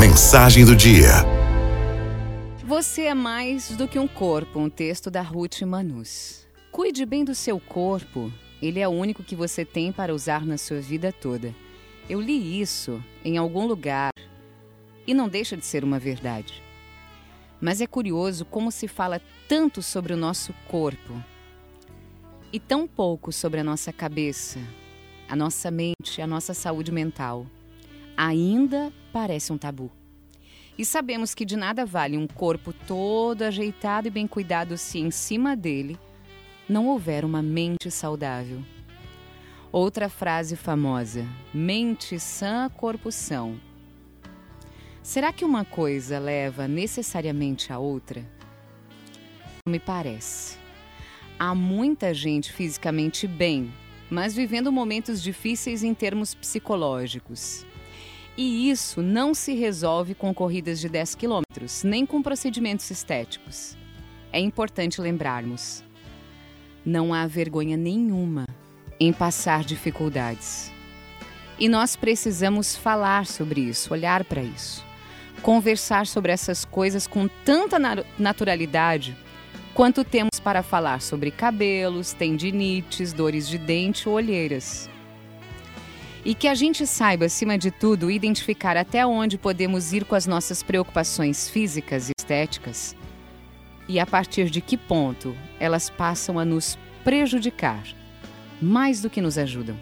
[0.00, 1.10] Mensagem do dia.
[2.64, 6.46] Você é mais do que um corpo, um texto da Ruth Manus.
[6.72, 8.32] Cuide bem do seu corpo,
[8.62, 11.54] ele é o único que você tem para usar na sua vida toda.
[12.08, 14.10] Eu li isso em algum lugar
[15.06, 16.62] e não deixa de ser uma verdade.
[17.60, 21.22] Mas é curioso como se fala tanto sobre o nosso corpo
[22.50, 24.58] e tão pouco sobre a nossa cabeça,
[25.28, 27.44] a nossa mente, a nossa saúde mental.
[28.22, 29.90] Ainda parece um tabu.
[30.76, 35.10] E sabemos que de nada vale um corpo todo ajeitado e bem cuidado se em
[35.10, 35.98] cima dele
[36.68, 38.62] não houver uma mente saudável.
[39.72, 43.58] Outra frase famosa: mente sã, corpo são.
[45.02, 48.22] Será que uma coisa leva necessariamente a outra?
[49.66, 50.58] Me parece.
[51.38, 53.72] Há muita gente fisicamente bem,
[54.10, 57.64] mas vivendo momentos difíceis em termos psicológicos.
[58.42, 63.76] E isso não se resolve com corridas de 10 quilômetros, nem com procedimentos estéticos.
[64.32, 65.84] É importante lembrarmos:
[66.82, 68.46] não há vergonha nenhuma
[68.98, 70.72] em passar dificuldades.
[71.58, 74.82] E nós precisamos falar sobre isso, olhar para isso,
[75.42, 77.76] conversar sobre essas coisas com tanta
[78.18, 79.14] naturalidade
[79.74, 84.88] quanto temos para falar sobre cabelos, tendinites, dores de dente ou olheiras.
[86.24, 90.26] E que a gente saiba, acima de tudo, identificar até onde podemos ir com as
[90.26, 92.94] nossas preocupações físicas e estéticas
[93.90, 97.82] e a partir de que ponto elas passam a nos prejudicar
[98.62, 99.76] mais do que nos ajudam.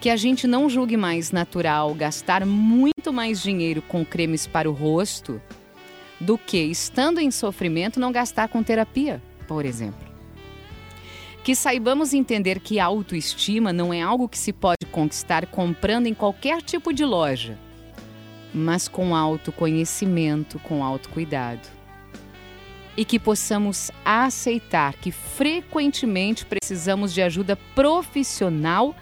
[0.00, 4.72] Que a gente não julgue mais natural gastar muito mais dinheiro com cremes para o
[4.72, 5.42] rosto
[6.20, 10.05] do que, estando em sofrimento, não gastar com terapia, por exemplo.
[11.46, 16.12] Que saibamos entender que a autoestima não é algo que se pode conquistar comprando em
[16.12, 17.56] qualquer tipo de loja,
[18.52, 21.60] mas com autoconhecimento, com autocuidado.
[22.96, 28.92] E que possamos aceitar que frequentemente precisamos de ajuda profissional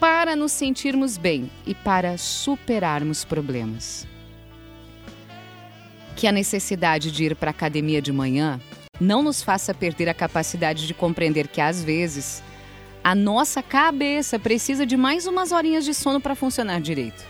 [0.00, 4.08] para nos sentirmos bem e para superarmos problemas
[6.16, 8.60] que a necessidade de ir para a academia de manhã
[9.00, 12.42] não nos faça perder a capacidade de compreender que, às vezes,
[13.02, 17.24] a nossa cabeça precisa de mais umas horinhas de sono para funcionar direito.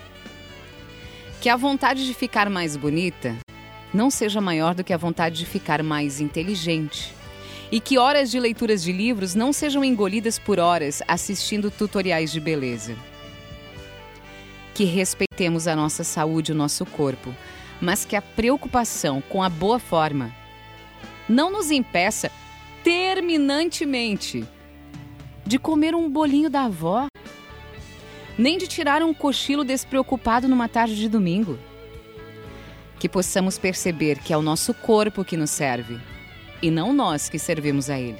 [1.41, 3.35] Que a vontade de ficar mais bonita
[3.93, 7.13] não seja maior do que a vontade de ficar mais inteligente.
[7.71, 12.39] E que horas de leituras de livros não sejam engolidas por horas assistindo tutoriais de
[12.39, 12.95] beleza.
[14.75, 17.33] Que respeitemos a nossa saúde e o nosso corpo,
[17.81, 20.42] mas que a preocupação com a boa forma
[21.27, 22.31] não nos impeça
[22.83, 24.45] terminantemente
[25.45, 27.07] de comer um bolinho da avó,
[28.37, 31.57] nem de tirar um cochilo despreocupado numa tarde de domingo.
[32.99, 35.99] Que possamos perceber que é o nosso corpo que nos serve
[36.61, 38.17] e não nós que servimos a ele.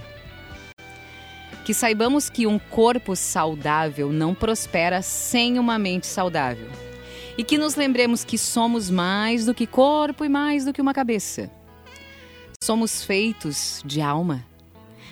[1.65, 6.69] Que saibamos que um corpo saudável não prospera sem uma mente saudável
[7.37, 10.93] e que nos lembremos que somos mais do que corpo e mais do que uma
[10.93, 11.49] cabeça.
[12.63, 14.41] Somos feitos de alma,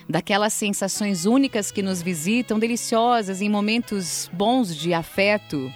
[0.07, 5.69] daquelas sensações únicas que nos visitam, deliciosas em momentos bons de afeto,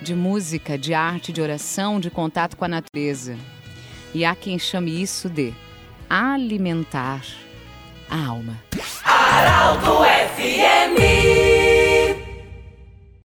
[0.00, 3.36] de música, de arte, de oração, de contato com a natureza.
[4.14, 5.52] E há quem chame isso de
[6.08, 7.20] alimentar
[8.08, 8.58] a alma.
[9.04, 9.98] Araldo
[10.34, 11.61] FMI